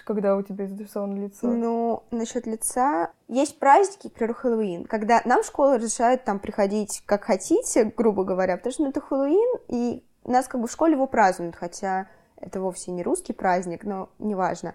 [0.06, 1.48] Когда у тебя изрисовано лицо?
[1.48, 3.12] Ну, насчет лица.
[3.28, 8.24] Есть праздники, к примеру, Хэллоуин, когда нам в школу разрешают там приходить как хотите, грубо
[8.24, 12.08] говоря, потому что ну, это Хэллоуин, и нас как бы в школе его празднуют, хотя
[12.38, 14.74] это вовсе не русский праздник, но неважно.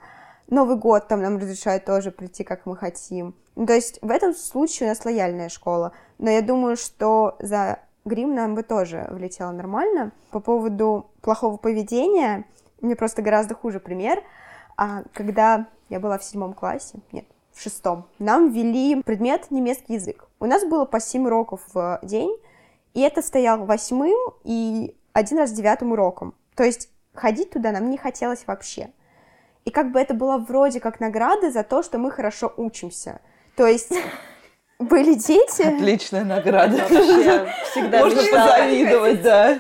[0.49, 3.35] Новый год там нам разрешают тоже прийти, как мы хотим.
[3.57, 5.93] Ну, то есть в этом случае у нас лояльная школа.
[6.19, 10.13] Но я думаю, что за грим нам бы тоже влетело нормально.
[10.31, 12.45] По поводу плохого поведения,
[12.81, 14.23] мне просто гораздо хуже пример.
[14.77, 20.27] А когда я была в седьмом классе, нет, в шестом, нам ввели предмет немецкий язык.
[20.41, 22.37] У нас было по 7 уроков в день,
[22.95, 26.35] и это стоял восьмым и один раз девятым уроком.
[26.55, 28.91] То есть ходить туда нам не хотелось вообще.
[29.65, 33.21] И как бы это было вроде как награда за то, что мы хорошо учимся.
[33.57, 33.93] То есть
[34.79, 35.63] были дети...
[35.63, 36.77] Отличная награда.
[36.77, 38.51] Вообще, всегда Можно мечтала.
[38.51, 39.59] позавидовать, да.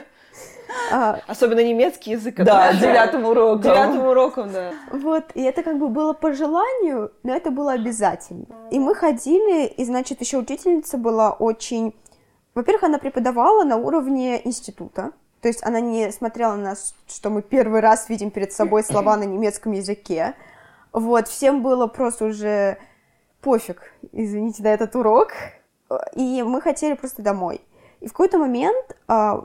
[0.92, 2.36] А, Особенно немецкий язык.
[2.36, 3.62] Да, это- девятым уроком.
[3.62, 4.72] Девятым уроком, да.
[4.92, 8.46] Вот, и это как бы было по желанию, но это было обязательно.
[8.70, 11.94] И мы ходили, и, значит, еще учительница была очень...
[12.54, 15.10] Во-первых, она преподавала на уровне института,
[15.40, 19.16] то есть она не смотрела на нас, что мы первый раз видим перед собой слова
[19.16, 20.34] на немецком языке.
[20.92, 22.78] Вот, всем было просто уже
[23.42, 25.32] пофиг, извините, на этот урок.
[26.14, 27.60] И мы хотели просто домой.
[28.00, 29.44] И в какой-то момент, а,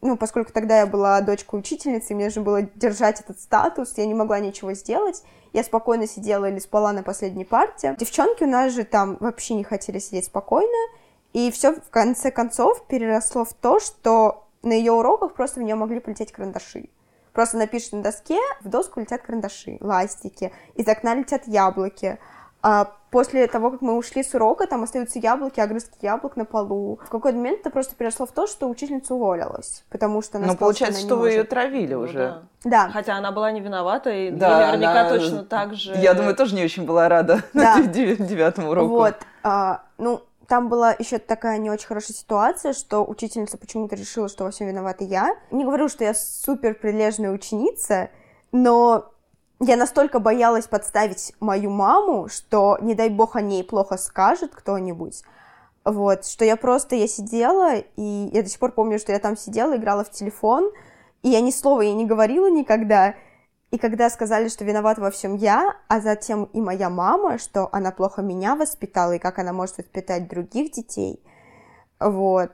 [0.00, 4.14] ну, поскольку тогда я была дочкой учительницы, мне нужно было держать этот статус, я не
[4.14, 7.96] могла ничего сделать, я спокойно сидела или спала на последней парте.
[7.98, 10.76] Девчонки у нас же там вообще не хотели сидеть спокойно,
[11.32, 15.74] и все в конце концов переросло в то, что на ее уроках просто в нее
[15.74, 16.88] могли полететь карандаши.
[17.32, 22.18] Просто напишешь на доске, в доску летят карандаши, ластики, из окна летят яблоки.
[22.60, 26.98] А после того, как мы ушли с урока, там остаются яблоки, огрызки яблок на полу.
[27.06, 30.52] В какой-то момент это просто перешло в то, что учительница уволилась, потому что она Ну,
[30.54, 32.18] сказала, получается, она что вы ее травили Ну уже.
[32.18, 32.42] да.
[32.64, 35.94] Да, Хотя она была не виновата, и Да, наверняка она- точно так же.
[35.96, 37.80] Я думаю, тоже не очень была рада Да.
[37.82, 38.88] дев- девятому уроку.
[38.88, 44.28] Вот, а, ну, там была еще такая не очень хорошая ситуация, что учительница почему-то решила,
[44.28, 45.36] что во всем виновата я.
[45.52, 48.08] Не говорю, что я супер прилежная ученица,
[48.50, 49.12] но
[49.60, 55.22] я настолько боялась подставить мою маму, что, не дай бог, о ней плохо скажет кто-нибудь.
[55.84, 59.36] Вот, что я просто, я сидела, и я до сих пор помню, что я там
[59.36, 60.70] сидела, играла в телефон,
[61.22, 63.14] и я ни слова ей не говорила никогда.
[63.70, 67.90] И когда сказали, что виновата во всем я, а затем и моя мама, что она
[67.90, 71.22] плохо меня воспитала, и как она может воспитать других детей,
[71.98, 72.52] вот.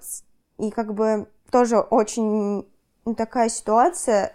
[0.59, 2.67] И как бы тоже очень
[3.05, 4.33] ну, такая ситуация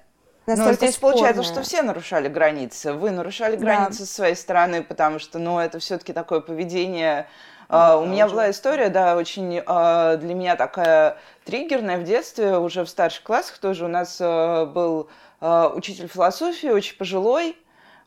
[0.55, 1.63] Ну, настолько здесь получается, спорная.
[1.63, 2.93] что все нарушали границы.
[2.93, 3.61] Вы нарушали Да.
[3.61, 7.27] границы с своей стороны, потому что, ну, это все-таки такое поведение.
[7.67, 12.83] А, у меня была история, да, очень а, для меня такая триггерная в детстве, уже
[12.83, 13.85] в старших классах тоже.
[13.85, 15.09] У нас а, был
[15.39, 17.55] а, учитель философии, очень пожилой,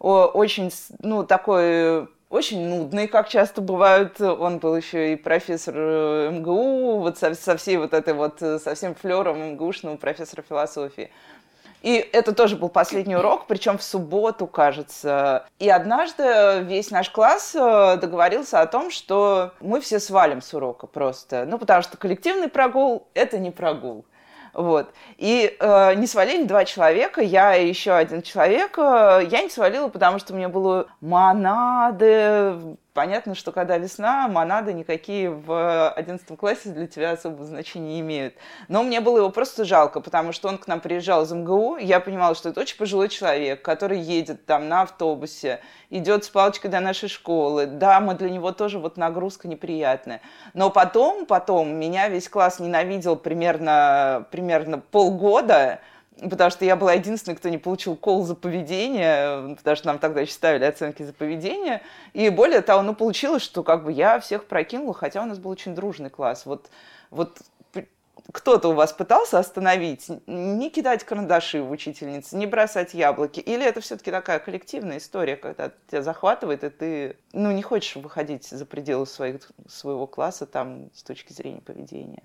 [0.01, 4.19] очень, ну, такой очень нудный, как часто бывают.
[4.21, 8.59] Он был еще и профессор э, МГУ, вот со, со всей вот этой вот, э,
[8.59, 11.11] со всем флером МГУшного профессора философии.
[11.83, 15.47] И это тоже был последний урок, причем в субботу, кажется.
[15.59, 20.87] И однажды весь наш класс э, договорился о том, что мы все свалим с урока
[20.87, 21.45] просто.
[21.45, 24.05] Ну, потому что коллективный прогул– это не прогул.
[24.53, 24.93] Вот.
[25.17, 28.79] И э, не свалили два человека, я и еще один человек.
[28.79, 32.77] Э, Я не свалила, потому что мне было монады.
[32.95, 38.35] Понятно, что когда весна, монады никакие в 11 классе для тебя особого значения не имеют.
[38.69, 41.79] Но мне было его просто жалко, потому что он к нам приезжал из МГУ.
[41.79, 46.71] Я понимала, что это очень пожилой человек, который едет там на автобусе, идет с палочкой
[46.71, 47.65] до нашей школы.
[47.65, 50.21] Да, мы для него тоже вот нагрузка неприятная.
[50.53, 55.81] Но потом, потом меня весь класс ненавидел примерно, примерно полгода,
[56.19, 60.21] потому что я была единственной, кто не получил кол за поведение, потому что нам тогда
[60.21, 61.83] еще ставили оценки за поведение.
[62.13, 65.51] И более того, ну, получилось, что как бы я всех прокинула, хотя у нас был
[65.51, 66.47] очень дружный класс.
[66.47, 66.71] Вот,
[67.11, 67.39] вот
[68.31, 73.41] кто-то у вас пытался остановить, не кидать карандаши в учительницы, не бросать яблоки?
[73.41, 78.47] Или это все-таки такая коллективная история, когда тебя захватывает, и ты ну, не хочешь выходить
[78.47, 82.23] за пределы своих, своего класса там, с точки зрения поведения?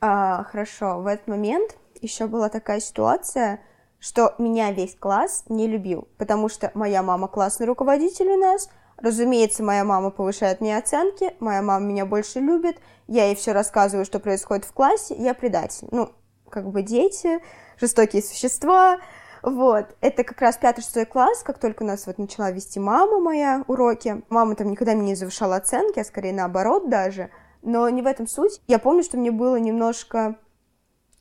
[0.00, 3.60] А, хорошо, в этот момент еще была такая ситуация,
[3.98, 9.62] что меня весь класс не любил, потому что моя мама классный руководитель у нас, разумеется,
[9.62, 14.20] моя мама повышает мне оценки, моя мама меня больше любит, я ей все рассказываю, что
[14.20, 15.88] происходит в классе, я предатель.
[15.90, 16.10] Ну,
[16.50, 17.40] как бы дети,
[17.78, 18.98] жестокие существа,
[19.42, 23.64] вот, это как раз пятый-шестой класс, как только у нас вот начала вести мама моя
[23.68, 24.22] уроки.
[24.28, 27.30] Мама там никогда мне не завышала оценки, а скорее наоборот даже.
[27.62, 28.60] Но не в этом суть.
[28.66, 30.36] Я помню, что мне было немножко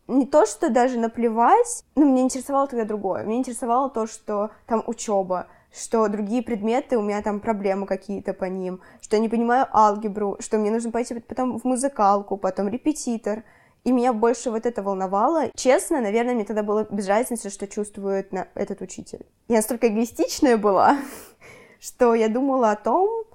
[0.07, 3.23] не то, что даже наплевать, но меня интересовало тогда другое.
[3.23, 8.45] Меня интересовало то, что там учеба, что другие предметы, у меня там проблемы какие-то по
[8.45, 13.43] ним, что я не понимаю алгебру, что мне нужно пойти потом в музыкалку, потом репетитор.
[13.83, 15.51] И меня больше вот это волновало.
[15.55, 19.25] Честно, наверное, мне тогда было без разницы, что чувствует на- этот учитель.
[19.47, 20.97] Я настолько эгоистичная была,
[21.79, 23.25] что я думала о том,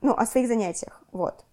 [0.00, 1.44] ну, о своих занятиях, вот.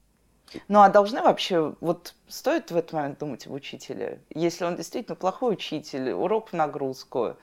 [0.68, 4.20] Ну, а должны вообще, вот стоит в этот момент думать об учителе?
[4.30, 7.36] Если он действительно плохой учитель, урок в нагрузку,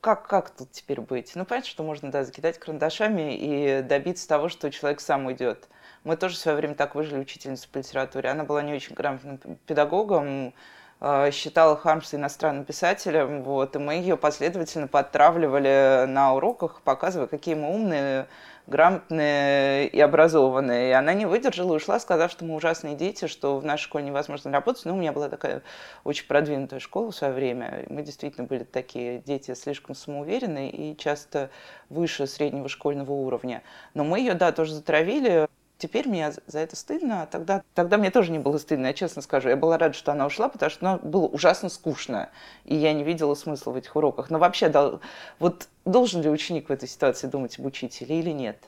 [0.00, 1.32] как, как тут теперь быть?
[1.34, 5.68] Ну, понятно, что можно, да, закидать карандашами и добиться того, что человек сам уйдет.
[6.04, 8.30] Мы тоже в свое время так выжили учительницу по литературе.
[8.30, 10.54] Она была не очень грамотным педагогом,
[11.00, 17.56] э, считала Хармса иностранным писателем, вот, и мы ее последовательно подтравливали на уроках, показывая, какие
[17.56, 18.28] мы умные,
[18.68, 20.90] грамотные и образованные.
[20.90, 24.04] И она не выдержала и ушла, сказав, что мы ужасные дети, что в нашей школе
[24.04, 24.84] невозможно работать.
[24.84, 25.62] Ну, у меня была такая
[26.04, 27.86] очень продвинутая школа в свое время.
[27.88, 31.50] Мы действительно были такие дети слишком самоуверенные и часто
[31.88, 33.62] выше среднего школьного уровня.
[33.94, 35.48] Но мы ее, да, тоже затравили.
[35.78, 39.22] Теперь мне за это стыдно, а тогда, тогда мне тоже не было стыдно, я честно
[39.22, 39.48] скажу.
[39.48, 42.30] Я была рада, что она ушла, потому что она было ужасно скучно,
[42.64, 44.28] и я не видела смысла в этих уроках.
[44.28, 45.00] Но вообще, дол-
[45.38, 48.58] вот должен ли ученик в этой ситуации думать об учителе или нет?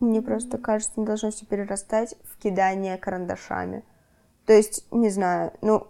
[0.00, 3.84] Мне просто кажется, не должно все перерастать в кидание карандашами.
[4.44, 5.86] То есть, не знаю, ну...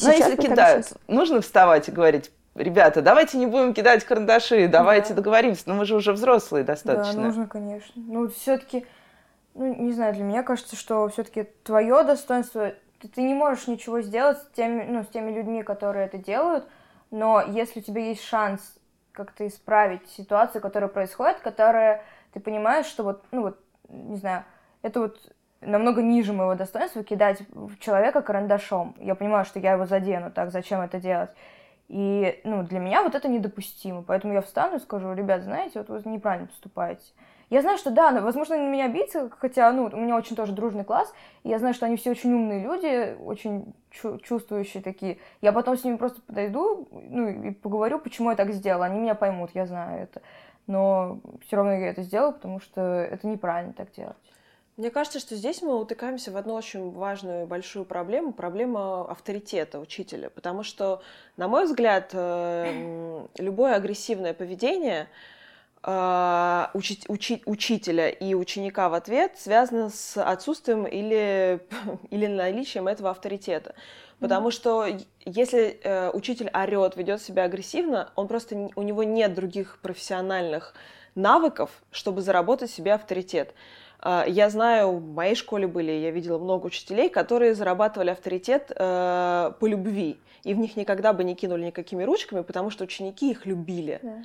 [0.00, 0.98] Но если кидают, сейчас...
[1.06, 5.14] нужно вставать и говорить, ребята, давайте не будем кидать карандаши, давайте да.
[5.14, 7.14] договоримся, но мы же уже взрослые достаточно.
[7.14, 7.92] Да, нужно, конечно.
[7.94, 8.84] Ну, все-таки,
[9.54, 14.38] ну, не знаю, для меня кажется, что все-таки твое достоинство, ты, не можешь ничего сделать
[14.38, 16.66] с теми, ну, с теми людьми, которые это делают,
[17.10, 18.78] но если у тебя есть шанс
[19.12, 24.44] как-то исправить ситуацию, которая происходит, которая ты понимаешь, что вот, ну вот, не знаю,
[24.80, 25.18] это вот
[25.60, 28.96] намного ниже моего достоинства кидать в человека карандашом.
[28.98, 31.30] Я понимаю, что я его задену, так зачем это делать?
[31.88, 34.02] И, ну, для меня вот это недопустимо.
[34.02, 37.04] Поэтому я встану и скажу, ребят, знаете, вот вы неправильно поступаете.
[37.52, 40.52] Я знаю, что да, возможно, они на меня обидятся, хотя, ну, у меня очень тоже
[40.52, 41.12] дружный класс,
[41.44, 45.18] и я знаю, что они все очень умные люди, очень чу- чувствующие такие.
[45.42, 48.86] Я потом с ними просто подойду, ну, и поговорю, почему я так сделала.
[48.86, 50.22] Они меня поймут, я знаю это.
[50.66, 54.16] Но все равно я это сделаю, потому что это неправильно так делать.
[54.78, 60.30] Мне кажется, что здесь мы утыкаемся в одну очень важную большую проблему, проблема авторитета учителя.
[60.30, 61.02] Потому что,
[61.36, 65.06] на мой взгляд, э, любое агрессивное поведение
[65.84, 71.60] учи, учи, учителя и ученика в ответ связано с отсутствием или,
[72.10, 73.74] или наличием этого авторитета.
[74.22, 74.52] Потому mm-hmm.
[74.52, 74.86] что
[75.24, 80.74] если э, учитель орет, ведет себя агрессивно, он просто у него нет других профессиональных
[81.16, 83.52] навыков, чтобы заработать себе авторитет.
[84.00, 89.52] Э, я знаю, в моей школе были, я видела много учителей, которые зарабатывали авторитет э,
[89.58, 93.44] по любви, и в них никогда бы не кинули никакими ручками, потому что ученики их
[93.44, 93.98] любили.
[94.04, 94.24] Yeah.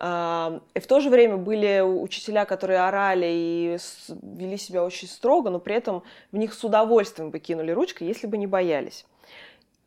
[0.00, 3.78] И в то же время были учителя, которые орали и
[4.08, 6.02] вели себя очень строго, но при этом
[6.32, 9.06] в них с удовольствием бы кинули ручкой, если бы не боялись.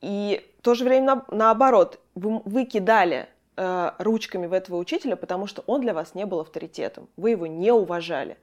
[0.02, 5.48] И в то же время на, наоборот, вы, кидали э, ручками в этого учителя, потому
[5.48, 8.38] что он для вас не был авторитетом, вы его не уважали.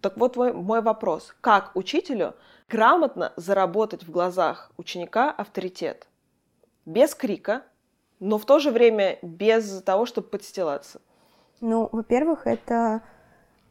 [0.00, 2.34] Так вот мой вопрос, как учителю
[2.68, 6.06] грамотно заработать в глазах ученика авторитет?
[6.84, 7.62] Без крика,
[8.20, 11.00] но в то же время без того, чтобы подстилаться.
[11.60, 13.02] Ну, во-первых, это...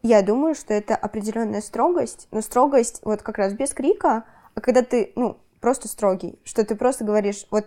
[0.02, 4.84] Я думаю, что это определенная строгость, но строгость вот как раз без крика, а когда
[4.84, 7.66] ты, ну, просто строгий, что ты просто говоришь, вот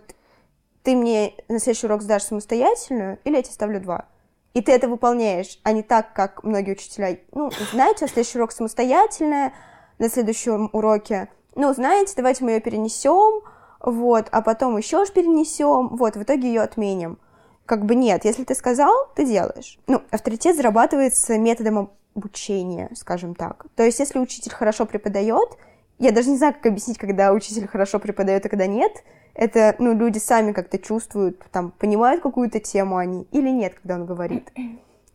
[0.83, 4.05] ты мне на следующий урок сдашь самостоятельную, или я тебе ставлю два.
[4.53, 7.19] И ты это выполняешь, а не так, как многие учителя.
[7.33, 9.53] Ну, знаете, следующий урок самостоятельная,
[9.97, 13.43] на следующем уроке, ну, знаете, давайте мы ее перенесем,
[13.79, 17.17] вот, а потом еще ж перенесем, вот, в итоге ее отменим.
[17.65, 19.79] Как бы нет, если ты сказал, ты делаешь.
[19.87, 23.65] Ну, авторитет зарабатывается методом обучения, скажем так.
[23.75, 25.57] То есть, если учитель хорошо преподает,
[25.99, 28.91] я даже не знаю, как объяснить, когда учитель хорошо преподает, а когда нет.
[29.35, 34.05] Это, ну, люди сами как-то чувствуют, там, понимают какую-то тему они или нет, когда он
[34.05, 34.51] говорит.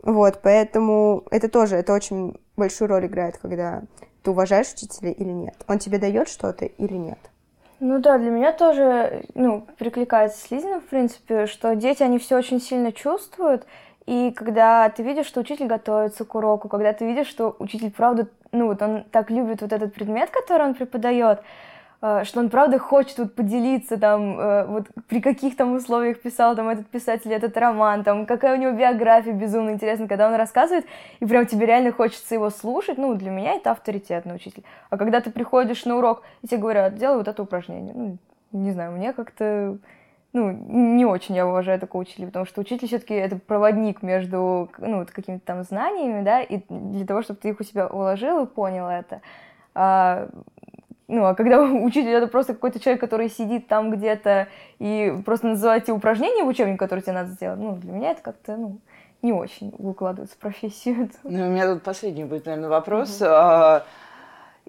[0.02, 3.82] Вот, поэтому это тоже, это очень большую роль играет, когда
[4.22, 5.56] ты уважаешь учителя или нет.
[5.66, 7.18] Он тебе дает что-то или нет.
[7.80, 12.60] Ну да, для меня тоже, ну, прикликается с в принципе, что дети, они все очень
[12.60, 13.66] сильно чувствуют,
[14.06, 18.28] и когда ты видишь, что учитель готовится к уроку, когда ты видишь, что учитель, правда,
[18.52, 21.40] ну вот он так любит вот этот предмет, который он преподает,
[22.00, 26.68] что он правда хочет вот поделиться там, э, вот при каких там условиях писал там
[26.68, 30.84] этот писатель этот роман, там какая у него биография безумно интересная, когда он рассказывает,
[31.20, 34.64] и прям тебе реально хочется его слушать, ну для меня это авторитетный учитель.
[34.90, 38.18] А когда ты приходишь на урок, и тебе говорят, делай вот это упражнение, ну
[38.52, 39.78] не знаю, мне как-то
[40.34, 44.98] ну, не очень я уважаю такого учителя, потому что учитель все-таки это проводник между, ну,
[44.98, 48.48] вот какими-то там знаниями, да, и для того, чтобы ты их у себя уложил и
[48.48, 49.20] понял это.
[49.76, 50.28] А,
[51.08, 55.84] ну, а когда учитель это просто какой-то человек, который сидит там где-то и просто называет
[55.84, 58.78] те упражнения в учебнике, которые тебе надо сделать, ну, для меня это как-то, ну,
[59.22, 61.10] не очень укладывается в профессию.
[61.22, 63.20] Ну, у меня тут последний будет, наверное, вопрос.
[63.20, 63.82] Uh-huh.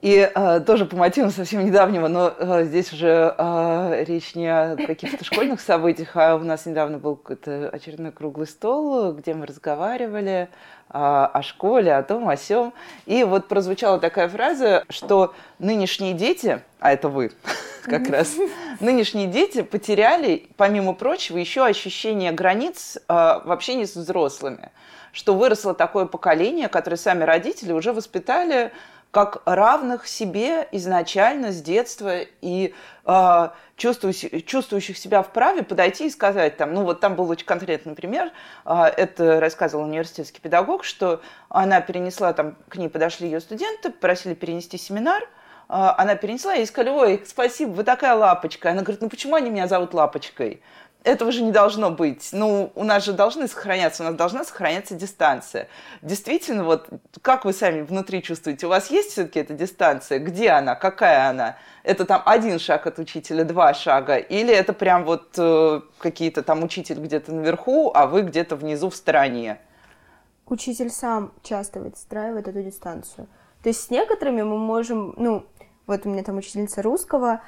[0.02, 4.76] И э, тоже по мотивам совсем недавнего, но э, здесь уже э, речь не о
[4.76, 10.50] каких-то школьных событиях, а у нас недавно был какой-то очередной круглый стол, где мы разговаривали
[10.90, 12.74] э, о школе, о том, о сем.
[13.06, 17.32] И вот прозвучала такая фраза, что нынешние дети, а это вы
[17.86, 18.36] как раз,
[18.82, 24.72] нынешние дети потеряли, помимо прочего, еще ощущение границ э, в общении с взрослыми.
[25.14, 28.74] Что выросло такое поколение, которое сами родители уже воспитали
[29.16, 32.74] как равных себе изначально с детства и
[33.06, 37.96] э, чувствующих, чувствующих себя вправе подойти и сказать там, ну вот там был очень конкретный
[37.96, 38.34] пример,
[38.66, 44.34] э, это рассказывал университетский педагог, что она перенесла, там к ней подошли ее студенты, просили
[44.34, 45.28] перенести семинар, э,
[45.70, 48.72] она перенесла и сказали, ой, спасибо, вы такая лапочка.
[48.72, 50.62] Она говорит, ну почему они меня зовут лапочкой?
[51.06, 52.30] Этого же не должно быть.
[52.32, 55.68] Ну, у нас же должны сохраняться, у нас должна сохраняться дистанция.
[56.02, 56.90] Действительно, вот
[57.22, 60.20] как вы сами внутри чувствуете, у вас есть все-таки эта дистанция?
[60.20, 60.76] Где она?
[60.76, 61.58] Какая она?
[61.84, 64.18] Это там один шаг от учителя, два шага?
[64.18, 68.96] Или это прям вот э, какие-то там учитель где-то наверху, а вы где-то внизу в
[68.96, 69.60] стороне?
[70.48, 73.28] Учитель сам часто выстраивает эту дистанцию.
[73.62, 75.46] То есть с некоторыми мы можем, ну,
[75.86, 77.42] вот у меня там учительница русского,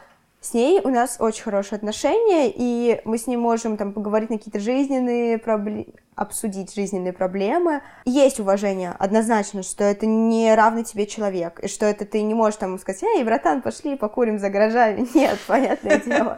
[0.48, 4.38] с ней у нас очень хорошие отношения, и мы с ней можем там поговорить на
[4.38, 7.82] какие-то жизненные проблемы, обсудить жизненные проблемы.
[8.06, 12.60] Есть уважение, однозначно, что это не равный тебе человек, и что это ты не можешь
[12.60, 15.06] там сказать, эй, братан, пошли покурим за гаражами.
[15.14, 16.38] Нет, понятное дело.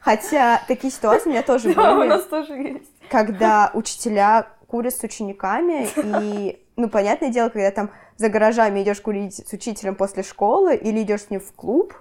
[0.00, 1.76] Хотя такие ситуации у меня тоже были.
[1.76, 2.90] Да, у нас тоже есть.
[3.10, 9.46] Когда учителя курят с учениками, и, ну, понятное дело, когда там за гаражами идешь курить
[9.46, 11.94] с учителем после школы или идешь с ним в клуб,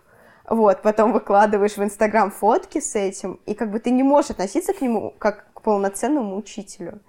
[0.49, 4.73] вот, потом выкладываешь в Инстаграм фотки с этим, и как бы ты не можешь относиться
[4.73, 6.99] к нему как к полноценному учителю.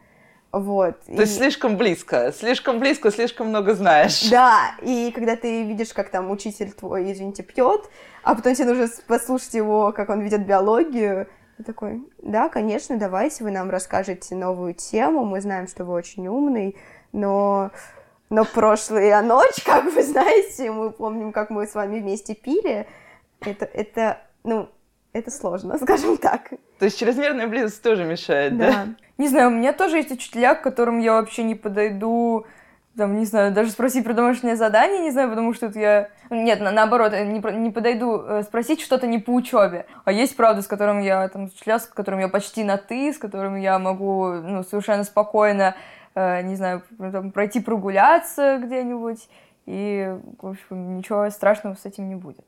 [0.53, 1.01] Вот.
[1.07, 1.21] То и...
[1.21, 4.23] есть слишком близко, слишком близко, слишком много знаешь.
[4.31, 7.89] Да, и когда ты видишь, как там учитель твой, извините, пьет,
[8.23, 11.27] а потом тебе нужно послушать его, как он ведет биологию,
[11.57, 16.29] ты такой, да, конечно, давайте вы нам расскажете новую тему, мы знаем, что вы очень
[16.29, 16.77] умный,
[17.13, 17.71] но
[18.33, 22.87] но прошлая ночь, как вы знаете, мы помним, как мы с вами вместе пили,
[23.45, 24.69] это, это, ну,
[25.13, 26.51] это сложно, скажем так.
[26.79, 28.71] То есть чрезмерная близость тоже мешает, да?
[28.71, 28.87] да?
[29.19, 32.47] Не знаю, у меня тоже есть учителя, к которым я вообще не подойду,
[32.97, 36.09] там, не знаю, даже спросить про домашнее задание, не знаю, потому что это я...
[36.31, 39.87] Нет, на, наоборот, не, не подойду э, спросить что-то не по учебе.
[40.05, 43.19] А есть, правда, с которым я, там, учителя, с которым я почти на «ты», с
[43.19, 45.75] которым я могу, ну, совершенно спокойно,
[46.15, 49.29] э, не знаю, там, пройти прогуляться где-нибудь,
[49.67, 52.45] и, в общем, ничего страшного с этим не будет.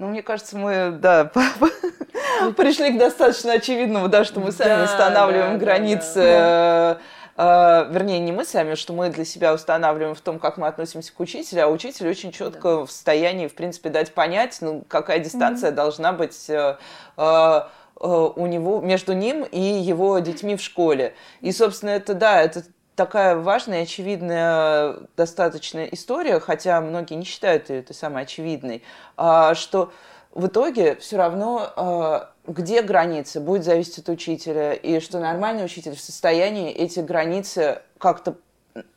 [0.00, 1.26] Ну, мне кажется, мы, да,
[2.56, 6.96] пришли к достаточно очевидному, да, что мы сами устанавливаем границы, э,
[7.36, 11.12] э, вернее, не мы сами, что мы для себя устанавливаем в том, как мы относимся
[11.12, 15.70] к учителю, а учитель очень четко в состоянии, в принципе, дать понять, ну, какая дистанция
[15.70, 16.76] должна быть э,
[17.16, 21.14] у него, между ним и его детьми в школе.
[21.42, 22.62] И, собственно, это, да, это
[23.00, 28.82] такая важная, очевидная достаточно история, хотя многие не считают ее этой самой очевидной,
[29.16, 29.90] а, что
[30.32, 35.96] в итоге все равно, а, где границы, будет зависеть от учителя, и что нормальный учитель
[35.96, 38.34] в состоянии эти границы как-то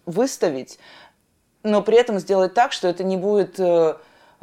[0.05, 0.79] выставить,
[1.63, 3.57] но при этом сделать так, что это не будет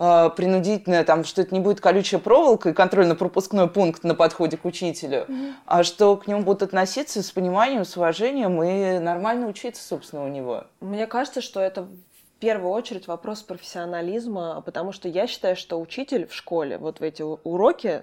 [0.01, 4.64] э, принудительное, там, что это не будет колючая проволока и контрольно-пропускной пункт на подходе к
[4.64, 5.53] учителю, mm-hmm.
[5.66, 10.28] а что к нему будут относиться с пониманием, с уважением и нормально учиться, собственно, у
[10.28, 10.64] него.
[10.80, 16.26] Мне кажется, что это в первую очередь вопрос профессионализма, потому что я считаю, что учитель
[16.26, 18.03] в школе, вот в эти уроки,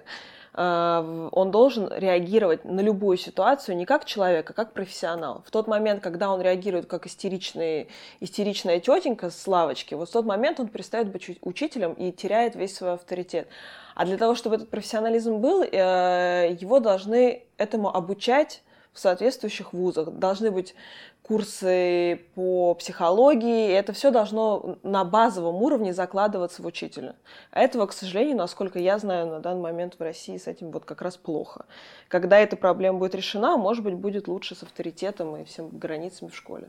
[0.58, 5.42] он должен реагировать на любую ситуацию не как человек, а как профессионал.
[5.46, 7.88] В тот момент, когда он реагирует как истеричный,
[8.18, 12.76] истеричная тетенька с лавочки, вот в тот момент он перестает быть учителем и теряет весь
[12.76, 13.46] свой авторитет.
[13.94, 18.62] А для того, чтобы этот профессионализм был, э, его должны этому обучать
[18.98, 20.10] в соответствующих вузах.
[20.10, 20.74] Должны быть
[21.22, 27.14] курсы по психологии, и это все должно на базовом уровне закладываться в учителя.
[27.52, 30.84] А этого, к сожалению, насколько я знаю, на данный момент в России с этим вот
[30.84, 31.64] как раз плохо.
[32.08, 36.36] Когда эта проблема будет решена, может быть, будет лучше с авторитетом и всеми границами в
[36.36, 36.68] школе.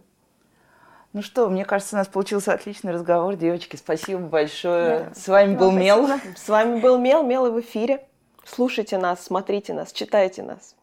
[1.13, 3.75] Ну что, мне кажется, у нас получился отличный разговор, девочки.
[3.75, 4.99] Спасибо большое.
[4.99, 5.13] Да.
[5.15, 6.07] С вами был Мел.
[6.35, 8.05] С вами был Мел, Мел в эфире.
[8.45, 10.75] Слушайте нас, смотрите нас, читайте нас.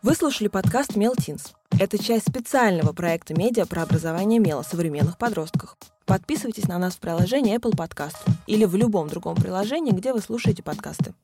[0.00, 1.54] Вы слушали подкаст «Мелтинс».
[1.76, 5.76] Это часть специального проекта медиа про образование мела современных подростках.
[6.06, 10.62] Подписывайтесь на нас в приложении Apple Podcast или в любом другом приложении, где вы слушаете
[10.62, 11.14] подкасты.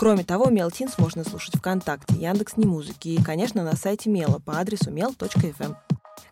[0.00, 5.76] Кроме того, Мелтинс можно слушать ВКонтакте, Яндекс.Немузыки и, конечно, на сайте Мела по адресу mel.fm.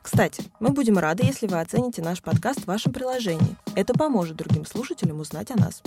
[0.02, 3.56] Кстати, мы будем рады, если вы оцените наш подкаст в вашем приложении.
[3.76, 5.80] Это поможет другим слушателям узнать о нас.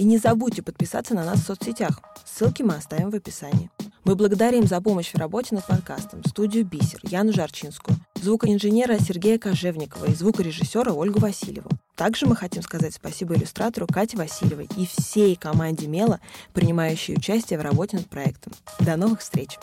[0.00, 2.00] И не забудьте подписаться на нас в соцсетях.
[2.24, 3.70] Ссылки мы оставим в описании.
[4.04, 10.06] Мы благодарим за помощь в работе над подкастом студию «Бисер» Яну Жарчинскую, звукоинженера Сергея Кожевникова
[10.06, 11.68] и звукорежиссера Ольгу Васильеву.
[11.96, 16.18] Также мы хотим сказать спасибо иллюстратору Кате Васильевой и всей команде Мела,
[16.54, 18.54] принимающей участие в работе над проектом.
[18.78, 19.58] До новых встреч!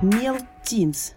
[0.00, 1.12] Мел Тинс.